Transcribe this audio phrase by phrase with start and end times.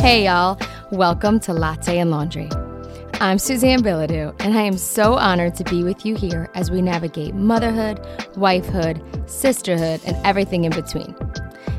[0.00, 0.58] Hey, y'all.
[0.90, 2.48] Welcome to Latte and Laundry.
[3.20, 6.80] I'm Suzanne Bilodeau, and I am so honored to be with you here as we
[6.80, 7.98] navigate motherhood,
[8.32, 11.14] wifehood, sisterhood, and everything in between.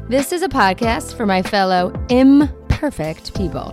[0.07, 3.71] This is a podcast for my fellow imperfect people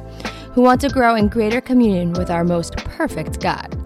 [0.54, 3.76] who want to grow in greater communion with our most perfect God.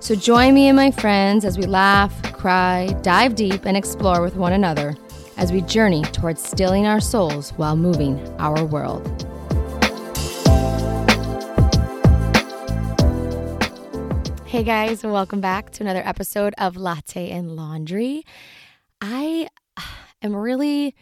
[0.00, 4.36] So join me and my friends as we laugh, cry, dive deep, and explore with
[4.36, 4.96] one another
[5.36, 9.30] as we journey towards stilling our souls while moving our world.
[14.46, 18.22] Hey guys, welcome back to another episode of Latte and Laundry.
[19.00, 19.48] I
[20.22, 20.94] am really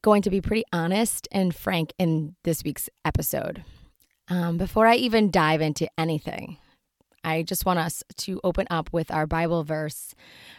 [0.00, 3.62] going to be pretty honest and frank in this week's episode.
[4.28, 6.56] Um, before I even dive into anything,
[7.22, 10.14] I just want us to open up with our Bible verse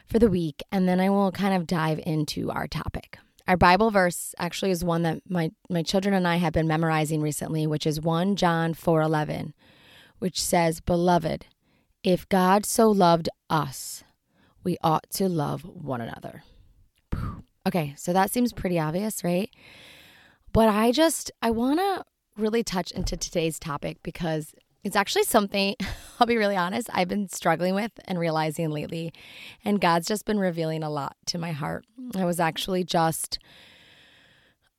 [0.05, 3.17] for the week, and then I will kind of dive into our topic.
[3.47, 7.21] Our Bible verse actually is one that my, my children and I have been memorizing
[7.21, 9.53] recently, which is 1 John 4:11,
[10.19, 11.47] which says, "Beloved,
[12.03, 14.03] if God so loved us,
[14.63, 16.43] we ought to love one another."
[17.67, 19.49] Okay, so that seems pretty obvious, right?
[20.53, 22.03] But I just I want to
[22.37, 25.75] really touch into today's topic because it's actually something,
[26.19, 29.13] I'll be really honest, I've been struggling with and realizing lately.
[29.63, 31.85] And God's just been revealing a lot to my heart.
[32.15, 33.37] I was actually just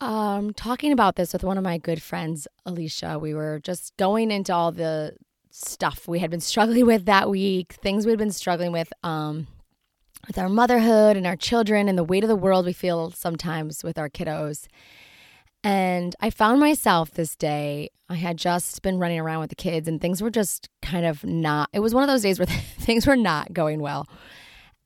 [0.01, 3.19] um, talking about this with one of my good friends, Alicia.
[3.19, 5.17] We were just going into all the
[5.53, 9.47] stuff we had been struggling with that week, things we'd been struggling with um,
[10.27, 13.83] with our motherhood and our children and the weight of the world we feel sometimes
[13.83, 14.67] with our kiddos.
[15.65, 19.87] And I found myself this day, I had just been running around with the kids
[19.87, 22.47] and things were just kind of not, it was one of those days where
[22.79, 24.09] things were not going well.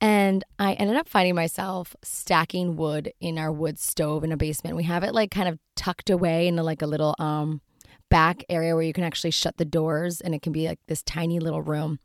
[0.00, 4.76] And I ended up finding myself stacking wood in our wood stove in a basement.
[4.76, 7.62] We have it like kind of tucked away in like a little um
[8.08, 11.02] back area where you can actually shut the doors and it can be like this
[11.02, 11.98] tiny little room.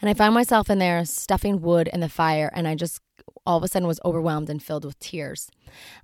[0.00, 3.00] And I found myself in there stuffing wood in the fire and I just
[3.44, 5.50] all of a sudden was overwhelmed and filled with tears.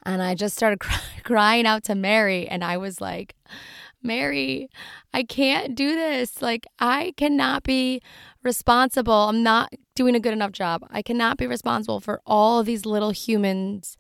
[0.04, 3.34] And I just started cry- crying out to Mary and I was like,
[4.02, 4.68] Mary,
[5.14, 6.42] I can't do this.
[6.42, 8.02] Like, I cannot be
[8.42, 9.12] responsible.
[9.12, 10.84] I'm not doing a good enough job.
[10.90, 13.96] I cannot be responsible for all these little humans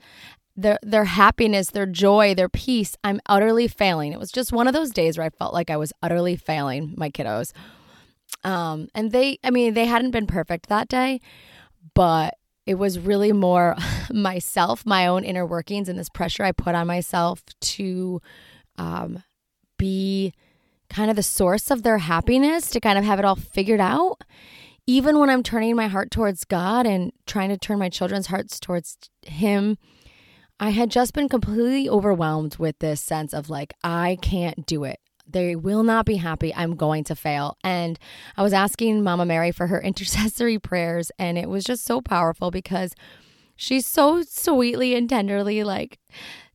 [0.56, 2.96] their their happiness, their joy, their peace.
[3.02, 4.12] I'm utterly failing.
[4.12, 6.94] It was just one of those days where I felt like I was utterly failing
[6.96, 7.52] my kiddos.
[8.44, 11.20] Um, and they, I mean, they hadn't been perfect that day,
[11.94, 12.34] but
[12.66, 13.76] it was really more
[14.12, 18.20] myself, my own inner workings, and this pressure I put on myself to
[18.76, 19.22] um,
[19.78, 20.32] be
[20.88, 24.22] kind of the source of their happiness, to kind of have it all figured out.
[24.86, 28.58] Even when I'm turning my heart towards God and trying to turn my children's hearts
[28.58, 29.78] towards Him,
[30.62, 35.00] I had just been completely overwhelmed with this sense of like, I can't do it.
[35.26, 36.54] They will not be happy.
[36.54, 37.56] I'm going to fail.
[37.64, 37.98] And
[38.36, 42.52] I was asking Mama Mary for her intercessory prayers, and it was just so powerful
[42.52, 42.94] because
[43.56, 45.98] she's so sweetly and tenderly, like,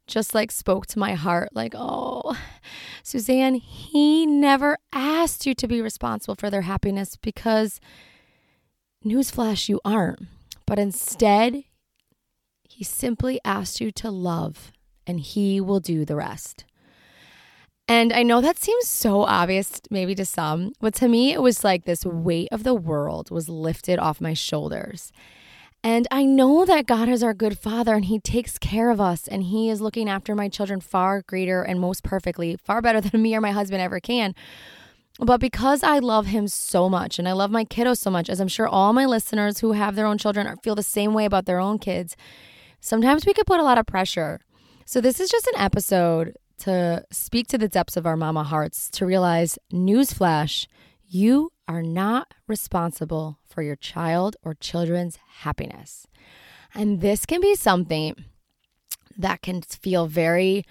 [0.08, 2.38] just like spoke to my heart, like, oh,
[3.04, 7.82] Suzanne, he never asked you to be responsible for their happiness because,
[9.06, 10.22] newsflash, you aren't.
[10.66, 11.66] But instead,
[12.78, 14.72] he simply asked you to love,
[15.08, 16.64] and He will do the rest.
[17.88, 21.64] And I know that seems so obvious, maybe to some, but to me, it was
[21.64, 25.12] like this weight of the world was lifted off my shoulders.
[25.84, 29.28] And I know that God is our good father and he takes care of us
[29.28, 33.24] and he is looking after my children far greater and most perfectly, far better than
[33.24, 34.36] me or my husband ever can.
[35.20, 38.40] But because I love him so much and I love my kiddos so much, as
[38.40, 41.48] I'm sure all my listeners who have their own children feel the same way about
[41.48, 42.16] their own kids,
[42.88, 44.40] sometimes we could put a lot of pressure.
[44.86, 48.90] So, this is just an episode to speak to the depths of our mama hearts
[48.92, 50.68] to realize newsflash,
[51.08, 56.08] you are not responsible for your child or children's happiness.
[56.74, 58.16] And this can be something
[59.18, 60.64] that can feel very,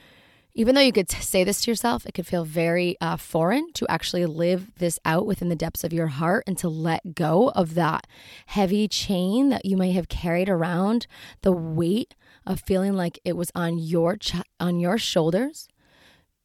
[0.59, 3.87] even though you could say this to yourself, it could feel very uh, foreign to
[3.91, 7.75] actually live this out within the depths of your heart and to let go of
[7.75, 8.07] that
[8.47, 11.07] heavy chain that you may have carried around,
[11.43, 12.15] the weight
[12.47, 15.69] of feeling like it was on your ch- on your shoulders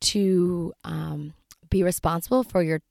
[0.01, 1.33] to um,
[1.69, 2.81] be responsible for your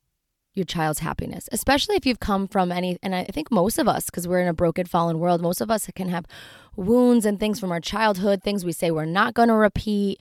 [0.54, 4.06] your child's happiness, especially if you've come from any, and I think most of us,
[4.06, 6.26] because we're in a broken, fallen world, most of us can have
[6.74, 10.20] wounds and things from our childhood, things we say we're not going to repeat,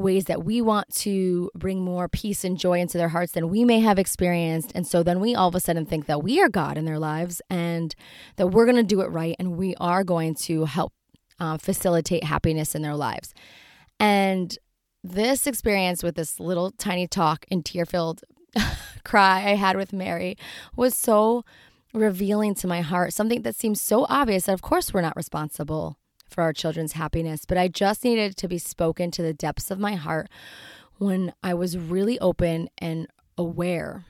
[0.00, 3.64] ways that we want to bring more peace and joy into their hearts than we
[3.64, 4.72] may have experienced.
[4.74, 6.98] And so then we all of a sudden think that we are God in their
[6.98, 7.94] lives and
[8.36, 10.92] that we're going to do it right and we are going to help
[11.38, 13.34] uh, facilitate happiness in their lives.
[13.98, 14.56] And
[15.02, 18.22] this experience with this little tiny talk and tear filled
[19.04, 20.36] cry I had with Mary
[20.76, 21.44] was so
[21.92, 23.12] revealing to my heart.
[23.12, 25.96] Something that seems so obvious that, of course, we're not responsible
[26.30, 29.78] for our children's happiness, but I just needed to be spoken to the depths of
[29.78, 30.28] my heart
[30.98, 33.06] when I was really open and
[33.36, 34.04] aware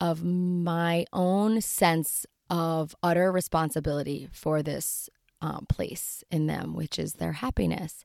[0.00, 5.10] of my own sense of utter responsibility for this
[5.40, 8.04] um, place in them, which is their happiness.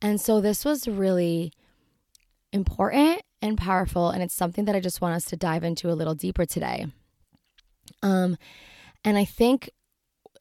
[0.00, 1.52] And so this was really
[2.52, 5.94] important and powerful, and it's something that I just want us to dive into a
[5.94, 6.86] little deeper today.
[8.02, 8.36] Um,
[9.04, 9.70] and I think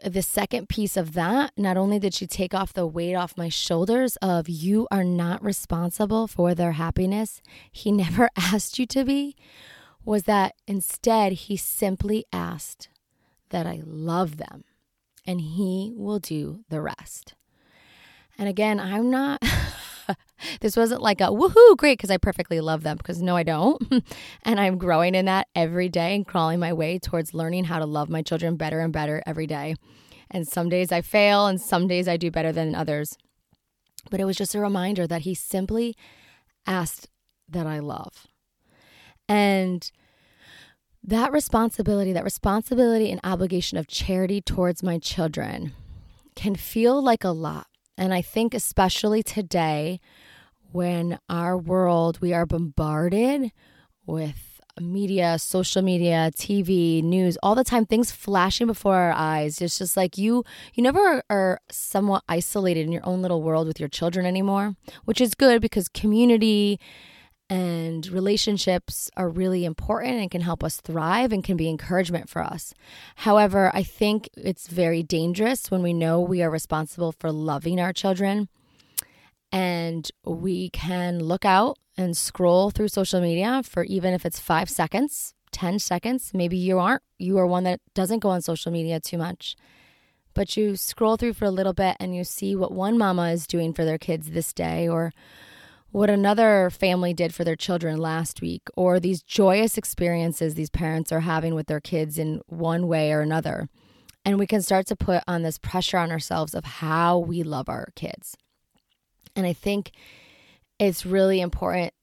[0.03, 3.49] the second piece of that, not only did she take off the weight off my
[3.49, 7.41] shoulders of you are not responsible for their happiness,
[7.71, 9.35] he never asked you to be,
[10.05, 12.89] was that instead he simply asked
[13.49, 14.63] that I love them
[15.25, 17.35] and he will do the rest.
[18.37, 19.41] And again, I'm not
[20.61, 23.81] this wasn't like a woohoo, great, because I perfectly love them, because no, I don't.
[24.43, 27.85] and I'm growing in that every day and crawling my way towards learning how to
[27.85, 29.75] love my children better and better every day.
[30.29, 33.17] And some days I fail, and some days I do better than others.
[34.09, 35.95] But it was just a reminder that he simply
[36.65, 37.09] asked
[37.49, 38.27] that I love.
[39.29, 39.89] And
[41.03, 45.73] that responsibility, that responsibility and obligation of charity towards my children
[46.35, 47.67] can feel like a lot.
[47.97, 49.99] And I think, especially today,
[50.71, 53.51] when our world, we are bombarded
[54.05, 59.61] with media, social media, TV, news, all the time, things flashing before our eyes.
[59.61, 63.79] It's just like you, you never are somewhat isolated in your own little world with
[63.79, 66.79] your children anymore, which is good because community
[67.49, 72.43] and relationships are really important and can help us thrive and can be encouragement for
[72.43, 72.73] us.
[73.17, 77.93] However, I think it's very dangerous when we know we are responsible for loving our
[77.93, 78.49] children
[79.51, 84.69] and we can look out and scroll through social media for even if it's 5
[84.69, 88.99] seconds, 10 seconds, maybe you aren't you are one that doesn't go on social media
[88.99, 89.55] too much.
[90.33, 93.47] But you scroll through for a little bit and you see what one mama is
[93.47, 95.11] doing for their kids this day or
[95.91, 101.11] what another family did for their children last week, or these joyous experiences these parents
[101.11, 103.69] are having with their kids in one way or another.
[104.25, 107.69] And we can start to put on this pressure on ourselves of how we love
[107.69, 108.35] our kids.
[109.35, 109.91] And I think
[110.79, 111.93] it's really important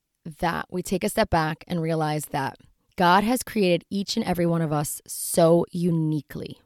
[0.40, 2.56] that we take a step back and realize that
[2.96, 6.58] God has created each and every one of us so uniquely.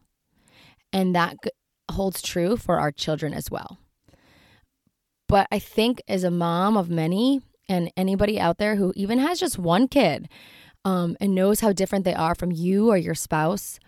[0.93, 1.37] And that
[1.91, 3.79] holds true for our children as well.
[5.29, 9.39] But I think as a mom of many, and anybody out there who even has
[9.39, 10.29] just one kid
[10.85, 13.79] um, and knows how different they are from you or your spouse,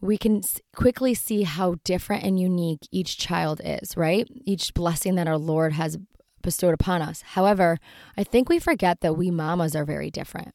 [0.00, 0.42] we can
[0.74, 4.28] quickly see how different and unique each child is, right?
[4.44, 5.96] Each blessing that our Lord has
[6.42, 7.22] bestowed upon us.
[7.22, 7.78] However,
[8.16, 10.54] I think we forget that we mamas are very different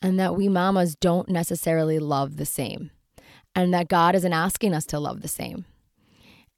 [0.00, 2.90] and that we mamas don't necessarily love the same
[3.54, 5.64] and that God isn't asking us to love the same.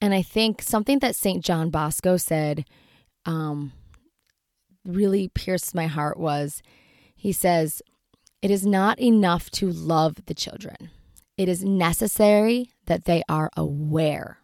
[0.00, 1.42] And I think something that St.
[1.42, 2.66] John Bosco said
[3.28, 3.72] um,
[4.84, 6.62] really pierced my heart was
[7.14, 7.82] he says,
[8.40, 10.90] It is not enough to love the children,
[11.36, 14.38] it is necessary that they are aware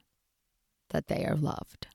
[0.91, 1.89] that they are loved.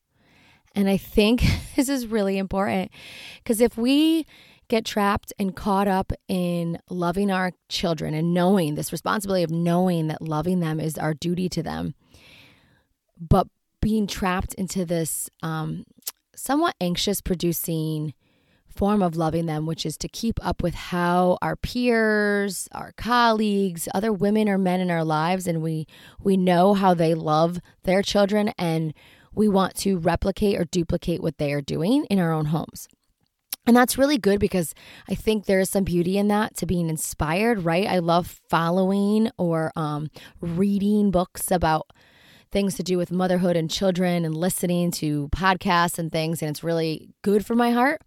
[0.76, 1.44] And I think
[1.76, 2.92] this is really important
[3.38, 4.26] because if we
[4.68, 10.08] get trapped and caught up in loving our children and knowing this responsibility of knowing
[10.08, 11.96] that loving them is our duty to them,
[13.20, 13.48] but
[13.82, 15.86] being trapped into this um,
[16.40, 18.14] somewhat anxious producing
[18.68, 23.90] form of loving them, which is to keep up with how our peers, our colleagues,
[23.94, 25.86] other women or men in our lives, and we
[26.22, 28.94] we know how they love their children and
[29.34, 32.88] we want to replicate or duplicate what they are doing in our own homes.
[33.68, 34.74] And that's really good because
[35.08, 37.88] I think there is some beauty in that to being inspired, right?
[37.88, 40.10] I love following or um,
[40.42, 41.88] reading books about
[42.52, 46.42] things to do with motherhood and children and listening to podcasts and things.
[46.42, 48.02] And it's really good for my heart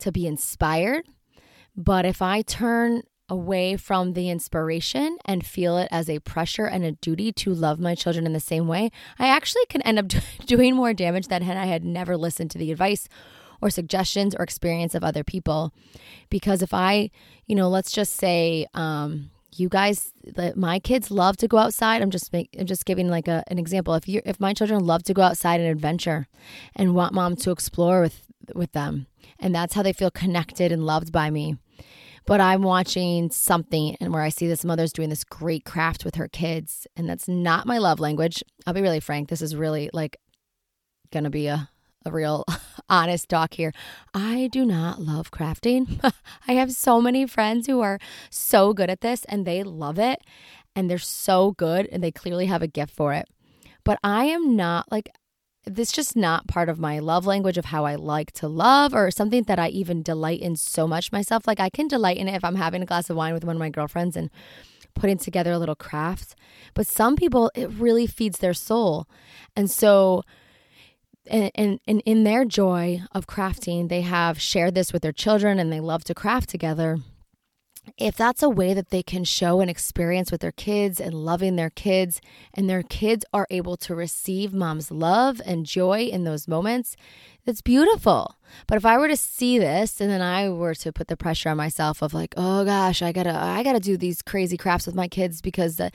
[0.00, 1.04] to be inspired.
[1.76, 6.84] But if I turn away from the inspiration and feel it as a pressure and
[6.84, 10.06] a duty to love my children in the same way, I actually can end up
[10.46, 13.08] doing more damage than had I had never listened to the advice
[13.62, 15.72] or suggestions or experience of other people.
[16.28, 17.10] Because if I,
[17.46, 20.12] you know, let's just say, um, you guys
[20.54, 22.02] my kids love to go outside.
[22.02, 23.94] I'm just make, i'm just giving like a, an example.
[23.94, 26.28] If you if my children love to go outside and adventure
[26.76, 28.22] and want mom to explore with
[28.54, 29.06] with them
[29.38, 31.56] and that's how they feel connected and loved by me.
[32.24, 36.14] But i'm watching something and where i see this mother's doing this great craft with
[36.14, 38.42] her kids and that's not my love language.
[38.66, 39.28] I'll be really frank.
[39.28, 40.16] This is really like
[41.12, 41.68] gonna be a,
[42.04, 42.44] a real
[42.88, 43.72] honest talk here.
[44.14, 46.00] I do not love crafting.
[46.48, 47.98] I have so many friends who are
[48.30, 50.20] so good at this and they love it
[50.74, 53.26] and they're so good and they clearly have a gift for it.
[53.84, 55.10] But I am not like
[55.64, 59.10] this just not part of my love language of how I like to love or
[59.10, 61.46] something that I even delight in so much myself.
[61.46, 63.56] Like I can delight in it if I'm having a glass of wine with one
[63.56, 64.28] of my girlfriends and
[64.94, 66.34] putting together a little craft.
[66.74, 69.06] But some people, it really feeds their soul.
[69.56, 70.22] And so,
[71.26, 75.72] and, and, in their joy of crafting, they have shared this with their children and
[75.72, 76.98] they love to craft together
[77.98, 81.56] if that's a way that they can show and experience with their kids and loving
[81.56, 82.20] their kids,
[82.54, 86.96] and their kids are able to receive mom's love and joy in those moments,
[87.44, 88.36] that's beautiful.
[88.68, 91.48] But if I were to see this and then I were to put the pressure
[91.48, 94.94] on myself of like, oh gosh, I gotta, I gotta do these crazy crafts with
[94.94, 95.90] my kids because the,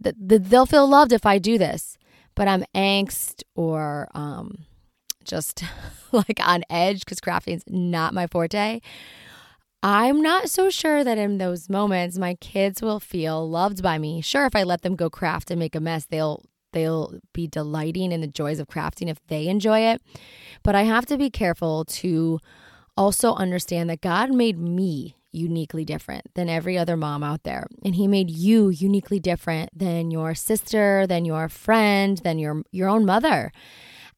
[0.00, 1.98] the, the they'll feel loved if I do this.
[2.36, 4.66] But I'm angst or um,
[5.24, 5.64] just
[6.12, 8.80] like on edge because crafting's not my forte
[9.82, 14.20] I'm not so sure that in those moments my kids will feel loved by me.
[14.20, 18.12] Sure, if I let them go craft and make a mess, they'll they'll be delighting
[18.12, 20.02] in the joys of crafting if they enjoy it.
[20.62, 22.40] But I have to be careful to
[22.96, 27.66] also understand that God made me uniquely different than every other mom out there.
[27.84, 32.88] And he made you uniquely different than your sister, than your friend, than your your
[32.88, 33.52] own mother.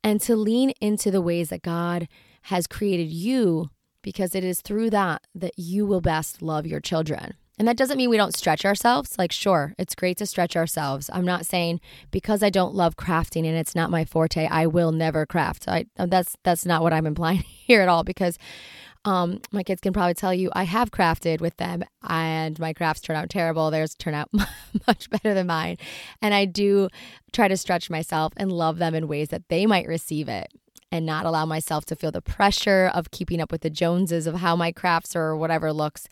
[0.05, 2.09] And to lean into the ways that God
[2.43, 3.71] has created you
[4.03, 7.35] because it is through that that you will best love your children.
[7.59, 9.19] And that doesn't mean we don't stretch ourselves.
[9.19, 11.11] Like, sure, it's great to stretch ourselves.
[11.13, 11.81] I'm not saying
[12.13, 15.67] because I don't love crafting and it's not my forte, I will never craft.
[15.67, 18.05] I that's that's not what I'm implying here at all.
[18.05, 18.39] Because
[19.05, 23.01] um, my kids can probably tell you I have crafted with them, and my crafts
[23.01, 23.71] turn out terrible.
[23.71, 24.29] Theirs turn out
[24.87, 25.79] much better than mine,
[26.21, 26.89] and I do
[27.33, 30.53] try to stretch myself and love them in ways that they might receive it
[30.91, 34.37] and not allow myself to feel the pressure of keeping up with the Joneses of
[34.37, 36.09] how my crafts or whatever looks.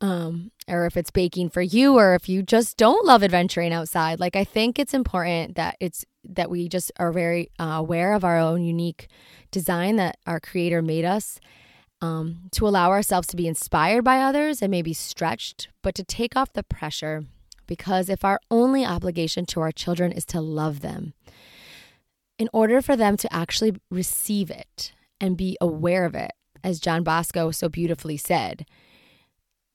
[0.00, 4.20] Um, or if it's baking for you, or if you just don't love adventuring outside.
[4.20, 8.22] Like, I think it's important that it's that we just are very uh, aware of
[8.22, 9.08] our own unique
[9.50, 11.40] design that our creator made us
[12.00, 16.36] um, to allow ourselves to be inspired by others and maybe stretched, but to take
[16.36, 17.24] off the pressure.
[17.66, 21.14] Because if our only obligation to our children is to love them,
[22.38, 27.02] in order for them to actually receive it and be aware of it, as John
[27.02, 28.64] Bosco so beautifully said,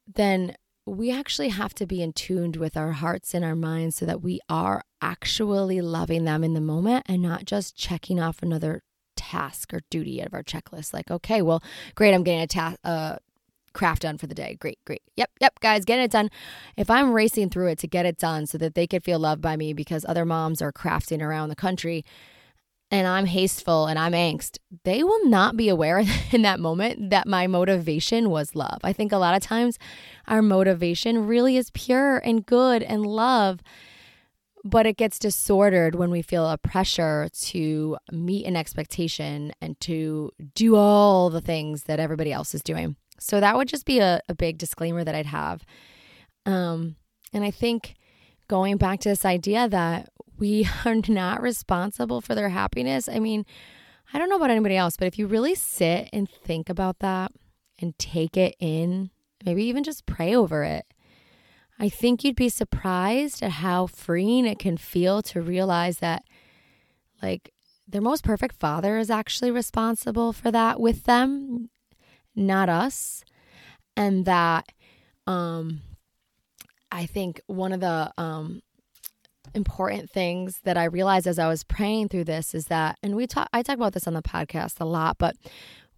[0.07, 4.05] then we actually have to be in tuned with our hearts and our minds so
[4.05, 8.81] that we are actually loving them in the moment and not just checking off another
[9.33, 10.93] task or duty out of our checklist.
[10.93, 11.63] Like, okay, well,
[11.95, 12.77] great, I'm getting a task.
[12.83, 13.17] Uh,
[13.73, 14.55] craft done for the day.
[14.59, 15.01] Great, great.
[15.15, 16.29] Yep, yep, guys, getting it done.
[16.77, 19.41] If I'm racing through it to get it done so that they could feel loved
[19.41, 22.05] by me because other moms are crafting around the country,
[22.91, 27.27] and I'm hasteful and I'm angst, they will not be aware in that moment that
[27.27, 28.77] my motivation was love.
[28.83, 29.79] I think a lot of times
[30.27, 33.61] our motivation really is pure and good and love,
[34.63, 40.31] but it gets disordered when we feel a pressure to meet an expectation and to
[40.55, 42.95] do all the things that everybody else is doing.
[43.19, 45.65] So that would just be a, a big disclaimer that I'd have.
[46.45, 46.95] Um,
[47.33, 47.95] and I think
[48.47, 53.09] going back to this idea that we are not responsible for their happiness.
[53.09, 53.45] I mean,
[54.13, 57.31] I don't know about anybody else, but if you really sit and think about that
[57.79, 59.09] and take it in,
[59.45, 60.85] maybe even just pray over it,
[61.83, 66.23] I think you'd be surprised at how freeing it can feel to realize that,
[67.21, 67.51] like,
[67.85, 71.69] their most perfect father is actually responsible for that with them,
[72.37, 73.25] not us.
[73.97, 74.71] And that,
[75.27, 75.81] um,
[76.89, 78.61] I think one of the um,
[79.53, 83.27] important things that I realized as I was praying through this is that, and we
[83.27, 85.35] talk, I talk about this on the podcast a lot, but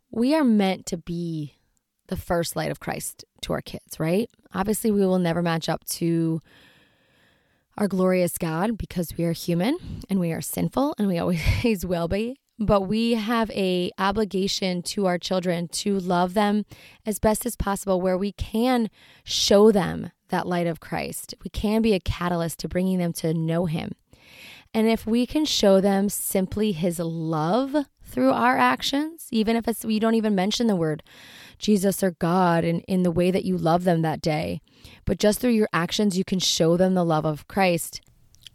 [0.10, 1.58] we are meant to be
[2.08, 4.30] the first light of Christ to our kids, right?
[4.54, 6.42] Obviously, we will never match up to
[7.78, 9.78] our glorious God because we are human
[10.10, 12.40] and we are sinful and we always will be.
[12.58, 16.66] But we have a obligation to our children to love them
[17.06, 18.90] as best as possible where we can
[19.26, 21.36] show them that light of Christ.
[21.44, 23.92] We can be a catalyst to bringing them to know Him.
[24.74, 29.84] And if we can show them simply His love through our actions, even if it's
[29.84, 31.04] we don't even mention the word
[31.58, 34.62] Jesus or God in, in the way that you love them that day,
[35.06, 38.02] but just through your actions, you can show them the love of Christ.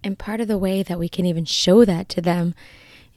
[0.02, 2.54] And part of the way that we can even show that to them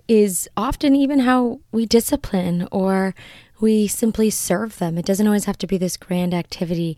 [0.08, 3.16] is often even how we discipline or
[3.60, 4.98] we simply serve them.
[4.98, 6.98] It doesn't always have to be this grand activity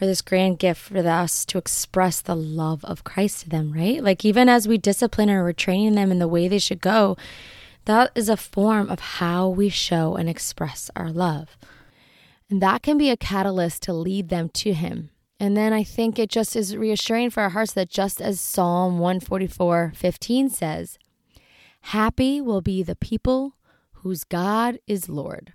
[0.00, 4.02] or this grand gift for us to express the love of Christ to them, right?
[4.02, 7.16] Like even as we discipline or we're training them in the way they should go,
[7.84, 11.56] That is a form of how we show and express our love.
[12.48, 15.10] And that can be a catalyst to lead them to Him.
[15.38, 18.98] And then I think it just is reassuring for our hearts that just as Psalm
[18.98, 20.98] 144 15 says,
[21.80, 23.56] Happy will be the people
[23.92, 25.52] whose God is Lord.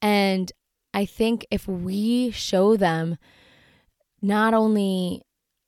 [0.00, 0.52] And
[0.94, 3.18] I think if we show them
[4.22, 5.22] not only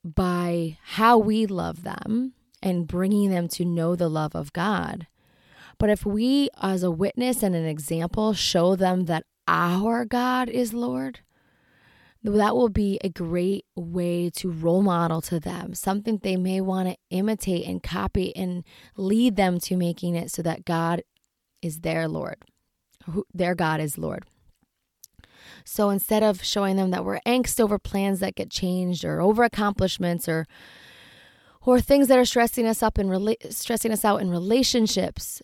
[0.04, 5.06] by how we love them and bringing them to know the love of God,
[5.78, 10.72] but if we, as a witness and an example, show them that our God is
[10.72, 11.20] Lord,
[12.22, 16.88] that will be a great way to role model to them, something they may want
[16.88, 18.62] to imitate and copy and
[18.96, 21.02] lead them to making it so that God
[21.62, 22.36] is their Lord.
[23.32, 24.24] Their God is Lord.
[25.64, 29.42] So instead of showing them that we're angst over plans that get changed or over
[29.42, 30.46] accomplishments or
[31.62, 35.42] or things that are stressing us up and rela- stressing us out in relationships,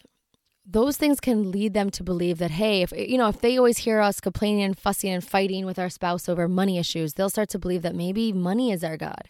[0.66, 3.78] those things can lead them to believe that hey if you know if they always
[3.78, 7.48] hear us complaining and fussing and fighting with our spouse over money issues they'll start
[7.48, 9.28] to believe that maybe money is our god.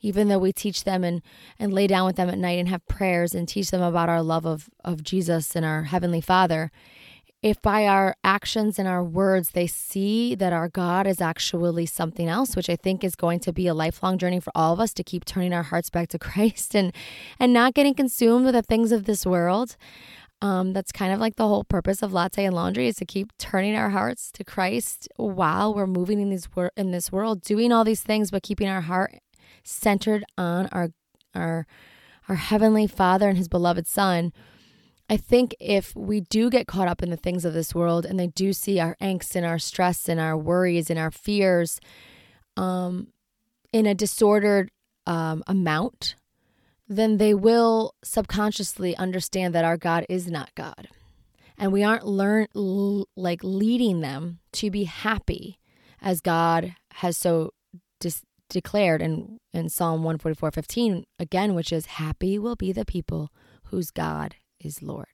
[0.00, 1.22] Even though we teach them and
[1.58, 4.22] and lay down with them at night and have prayers and teach them about our
[4.22, 6.70] love of of Jesus and our heavenly father
[7.44, 12.26] if by our actions and our words they see that our God is actually something
[12.26, 14.94] else, which I think is going to be a lifelong journey for all of us
[14.94, 16.90] to keep turning our hearts back to Christ and
[17.38, 19.76] and not getting consumed with the things of this world,
[20.42, 23.36] um, that's kind of like the whole purpose of latte and laundry is to keep
[23.38, 27.72] turning our hearts to Christ while we're moving in these wor- in this world, doing
[27.72, 29.14] all these things, but keeping our heart
[29.62, 30.90] centered on our
[31.34, 31.66] our
[32.28, 34.32] our heavenly Father and His beloved Son.
[35.08, 38.18] I think if we do get caught up in the things of this world and
[38.18, 41.78] they do see our angst and our stress and our worries and our fears
[42.56, 43.08] um,
[43.72, 44.70] in a disordered
[45.06, 46.14] um, amount,
[46.88, 50.88] then they will subconsciously understand that our God is not God.
[51.56, 55.60] And we aren't learn l- like leading them to be happy
[56.02, 57.52] as God has so
[58.00, 63.30] dis- declared in, in Psalm 144 15 again, which is happy will be the people
[63.66, 65.06] whose God is Lord.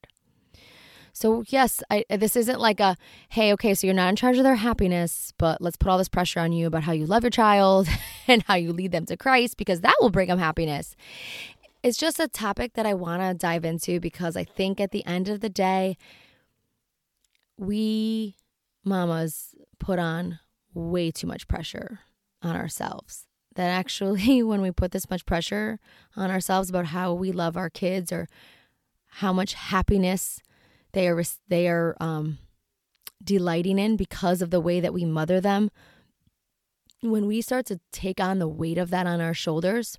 [1.13, 2.97] So, yes, I, this isn't like a,
[3.31, 6.09] hey, okay, so you're not in charge of their happiness, but let's put all this
[6.09, 7.89] pressure on you about how you love your child
[8.29, 10.95] and how you lead them to Christ because that will bring them happiness
[11.83, 15.05] it's just a topic that I want to dive into because I think at the
[15.07, 15.97] end of the day,
[17.57, 18.37] we
[18.85, 20.39] mamas put on
[20.75, 22.01] way too much pressure
[22.43, 23.27] on ourselves.
[23.55, 25.79] That actually, when we put this much pressure
[26.17, 28.29] on ourselves about how we love our kids or
[29.07, 30.41] how much happiness
[30.93, 32.39] they are they are um,
[33.23, 35.71] delighting in because of the way that we mother them,
[37.03, 39.99] when we start to take on the weight of that on our shoulders,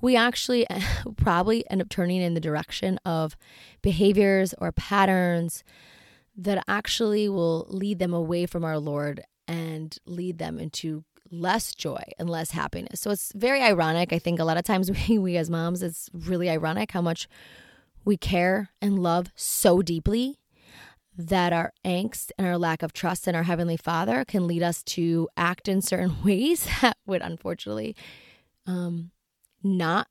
[0.00, 0.66] we actually
[1.16, 3.36] probably end up turning in the direction of
[3.82, 5.64] behaviors or patterns
[6.36, 12.02] that actually will lead them away from our Lord and lead them into less joy
[12.18, 13.00] and less happiness.
[13.00, 14.12] So it's very ironic.
[14.12, 17.28] I think a lot of times we, we as moms, it's really ironic how much
[18.04, 20.38] we care and love so deeply
[21.18, 24.82] that our angst and our lack of trust in our Heavenly Father can lead us
[24.82, 27.96] to act in certain ways that would unfortunately
[28.66, 29.10] um,
[29.62, 30.08] not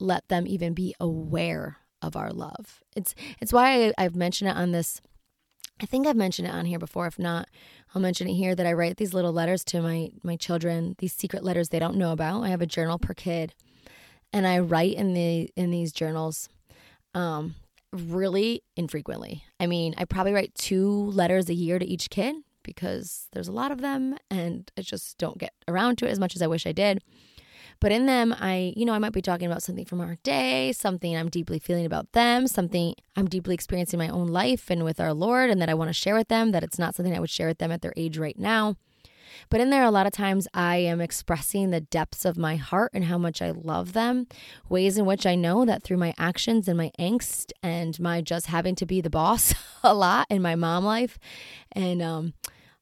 [0.00, 2.80] let them even be aware of our love.
[2.94, 5.00] It's it's why I, have mentioned it on this.
[5.80, 7.06] I think I've mentioned it on here before.
[7.06, 7.48] If not,
[7.94, 10.94] I'll mention it here that I write these little letters to my my children.
[10.98, 12.42] These secret letters they don't know about.
[12.42, 13.54] I have a journal per kid,
[14.32, 16.48] and I write in the in these journals.
[17.14, 17.54] Um,
[17.92, 19.44] really infrequently.
[19.58, 23.52] I mean, I probably write two letters a year to each kid because there's a
[23.52, 26.46] lot of them and I just don't get around to it as much as I
[26.46, 27.02] wish I did.
[27.80, 30.72] But in them, I, you know, I might be talking about something from our day,
[30.72, 34.84] something I'm deeply feeling about them, something I'm deeply experiencing in my own life and
[34.84, 37.14] with our Lord, and that I want to share with them, that it's not something
[37.16, 38.76] I would share with them at their age right now.
[39.50, 42.90] But in there, a lot of times I am expressing the depths of my heart
[42.94, 44.26] and how much I love them,
[44.68, 48.46] ways in which I know that through my actions and my angst and my just
[48.46, 51.18] having to be the boss a lot in my mom life
[51.72, 52.34] and um,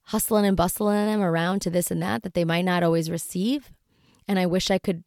[0.05, 3.71] hustling and bustling them around to this and that, that they might not always receive.
[4.29, 5.05] And I wish I could,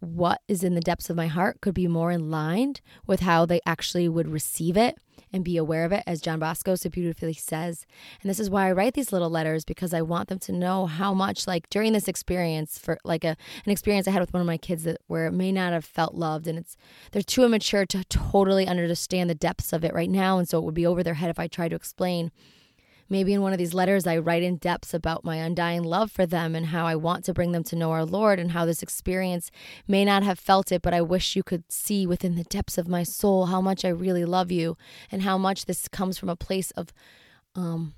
[0.00, 2.74] what is in the depths of my heart could be more in line
[3.06, 4.96] with how they actually would receive it
[5.32, 7.84] and be aware of it, as John Bosco so beautifully says.
[8.22, 10.86] And this is why I write these little letters because I want them to know
[10.86, 14.40] how much, like during this experience, for like a an experience I had with one
[14.40, 16.76] of my kids that where it may not have felt loved, and it's
[17.12, 20.64] they're too immature to totally understand the depths of it right now, and so it
[20.64, 22.30] would be over their head if I tried to explain.
[23.08, 26.26] Maybe in one of these letters I write in depths about my undying love for
[26.26, 28.82] them and how I want to bring them to know our Lord and how this
[28.82, 29.50] experience
[29.86, 32.88] may not have felt it, but I wish you could see within the depths of
[32.88, 34.76] my soul how much I really love you
[35.10, 36.92] and how much this comes from a place of
[37.54, 37.94] um,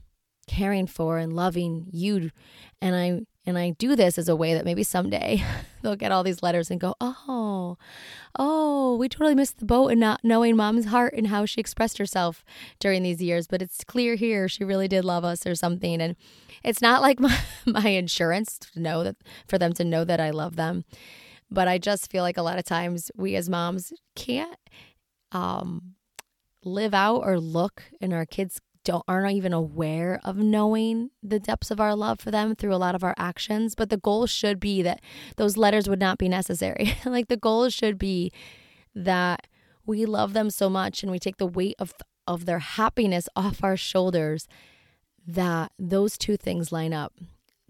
[0.46, 2.30] caring for and loving you.
[2.80, 5.42] And I and I do this as a way that maybe someday
[5.83, 7.79] they'll get all these letters and go, oh,
[8.38, 11.98] oh, we totally missed the boat and not knowing mom's heart and how she expressed
[11.98, 12.44] herself
[12.79, 13.46] during these years.
[13.46, 16.03] But it's clear here she really did love us or something.
[16.03, 16.16] And
[16.62, 19.16] it's not like my, my insurance to know that
[19.48, 20.85] for them to know that I love them.
[21.50, 24.59] But I just feel like a lot of times we as moms can't
[25.33, 25.94] um,
[26.62, 31.70] live out or look in our kids' don't aren't even aware of knowing the depths
[31.70, 34.58] of our love for them through a lot of our actions but the goal should
[34.58, 35.00] be that
[35.36, 36.94] those letters would not be necessary.
[37.04, 38.30] Like the goal should be
[38.94, 39.46] that
[39.84, 41.92] we love them so much and we take the weight of
[42.26, 44.46] of their happiness off our shoulders
[45.26, 47.12] that those two things line up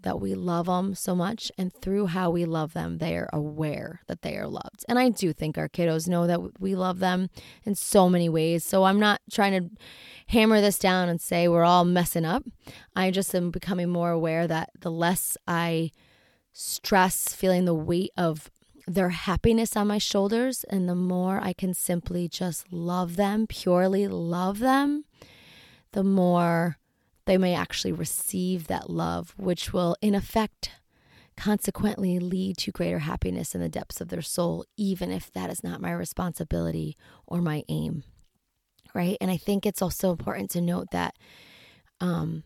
[0.03, 4.01] that we love them so much and through how we love them they are aware
[4.07, 4.85] that they are loved.
[4.87, 7.29] And i do think our kiddos know that we love them
[7.63, 9.75] in so many ways so i'm not trying to
[10.27, 12.43] hammer this down and say we're all messing up.
[12.95, 15.91] I just am becoming more aware that the less i
[16.53, 18.49] stress feeling the weight of
[18.87, 24.07] their happiness on my shoulders and the more i can simply just love them purely
[24.07, 25.05] love them
[25.93, 26.77] the more
[27.31, 30.71] they may actually receive that love, which will, in effect,
[31.37, 35.63] consequently lead to greater happiness in the depths of their soul, even if that is
[35.63, 38.03] not my responsibility or my aim.
[38.93, 39.15] Right.
[39.21, 41.15] And I think it's also important to note that
[42.01, 42.43] um,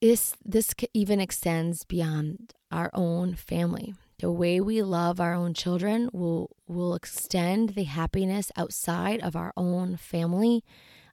[0.00, 3.92] this, this even extends beyond our own family.
[4.20, 9.52] The way we love our own children will, will extend the happiness outside of our
[9.58, 10.64] own family,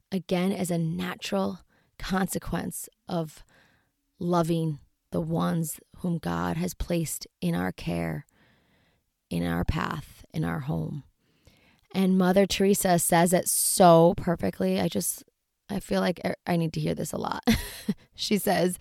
[0.09, 1.59] again, as a natural
[2.01, 3.43] consequence of
[4.19, 4.79] loving
[5.11, 8.25] the ones whom God has placed in our care,
[9.29, 11.03] in our path, in our home.
[11.93, 14.79] And Mother Teresa says it so perfectly.
[14.79, 15.23] I just,
[15.69, 17.45] I feel like er, I need to hear this a lot.
[18.15, 18.79] she says,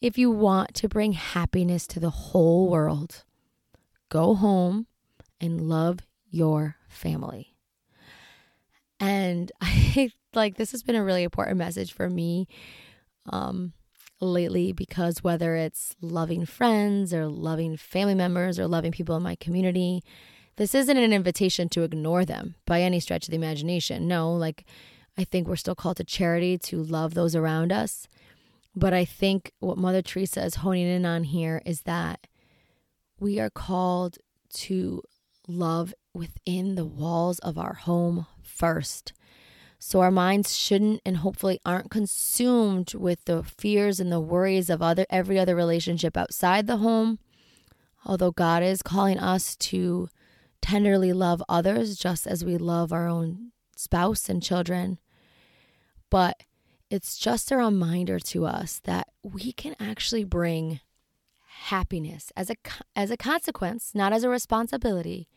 [0.00, 3.24] if you want to bring happiness to the whole world,
[4.08, 4.86] go home
[5.40, 7.54] and love your family.
[9.00, 12.48] And I like this has been a really important message for me
[13.30, 13.72] um,
[14.20, 19.34] lately because whether it's loving friends or loving family members or loving people in my
[19.36, 20.02] community,
[20.56, 24.06] this isn't an invitation to ignore them by any stretch of the imagination.
[24.06, 24.64] No, like
[25.18, 28.08] I think we're still called to charity to love those around us.
[28.74, 32.26] But I think what Mother Teresa is honing in on here is that
[33.20, 34.18] we are called
[34.54, 35.02] to
[35.46, 39.12] love within the walls of our home first.
[39.84, 44.80] So our minds shouldn't and hopefully aren't consumed with the fears and the worries of
[44.80, 47.18] other every other relationship outside the home.
[48.06, 50.08] Although God is calling us to
[50.60, 55.00] tenderly love others just as we love our own spouse and children.
[56.10, 56.44] But
[56.88, 60.78] it's just a reminder to us that we can actually bring
[61.64, 62.54] happiness as a
[62.94, 65.28] as a consequence, not as a responsibility,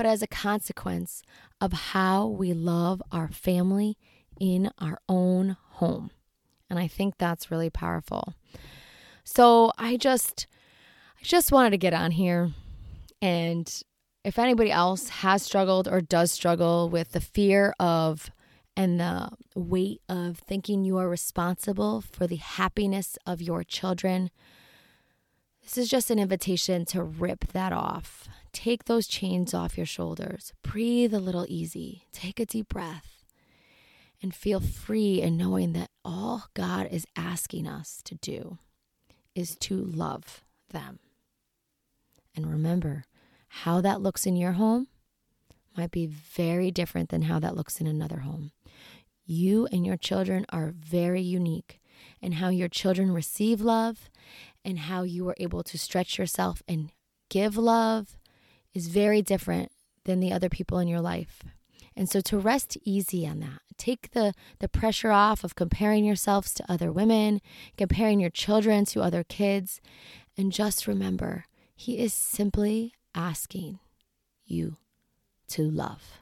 [0.00, 1.22] but as a consequence
[1.60, 3.98] of how we love our family
[4.40, 6.10] in our own home.
[6.70, 8.32] And I think that's really powerful.
[9.24, 10.46] So I just
[11.20, 12.52] I just wanted to get on here
[13.20, 13.70] and
[14.24, 18.30] if anybody else has struggled or does struggle with the fear of
[18.74, 24.30] and the weight of thinking you are responsible for the happiness of your children,
[25.62, 30.52] this is just an invitation to rip that off Take those chains off your shoulders.
[30.62, 32.06] Breathe a little easy.
[32.12, 33.24] Take a deep breath
[34.22, 38.58] and feel free in knowing that all God is asking us to do
[39.34, 40.98] is to love them.
[42.36, 43.04] And remember,
[43.48, 44.88] how that looks in your home
[45.76, 48.52] might be very different than how that looks in another home.
[49.24, 51.80] You and your children are very unique,
[52.22, 54.10] and how your children receive love
[54.64, 56.90] and how you are able to stretch yourself and
[57.28, 58.18] give love
[58.74, 59.70] is very different
[60.04, 61.42] than the other people in your life.
[61.96, 66.54] And so to rest easy on that, take the, the pressure off of comparing yourselves
[66.54, 67.40] to other women,
[67.76, 69.80] comparing your children to other kids,
[70.36, 73.80] and just remember, He is simply asking
[74.46, 74.76] you
[75.48, 76.20] to love.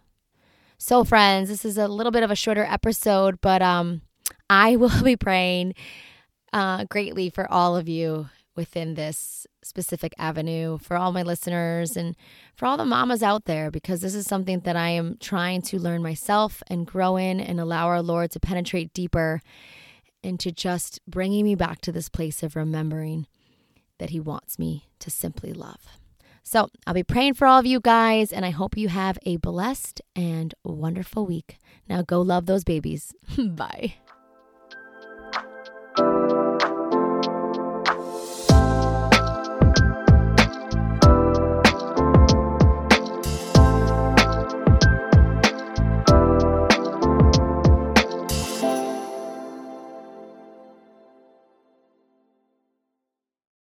[0.79, 4.03] So, friends, this is a little bit of a shorter episode, but um,
[4.49, 5.75] I will be praying
[6.53, 12.17] uh, greatly for all of you within this specific avenue for all my listeners and
[12.57, 15.79] for all the mamas out there because this is something that I am trying to
[15.79, 19.41] learn myself and grow in and allow our Lord to penetrate deeper
[20.25, 23.29] into just bringing me back to this place of remembering
[23.99, 25.87] that He wants me to simply love.
[26.43, 29.37] So I'll be praying for all of you guys, and I hope you have a
[29.37, 31.59] blessed and wonderful week.
[31.89, 33.15] Now go love those babies.
[33.39, 33.95] Bye.